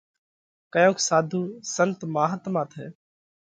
[0.73, 1.41] ڪيونڪ ساڌُو
[1.73, 2.87] سنت مهاتما ٿئه